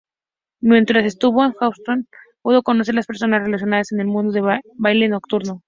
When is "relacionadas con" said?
3.43-3.99